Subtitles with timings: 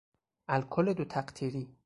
[0.47, 1.69] الکل دو تقطیری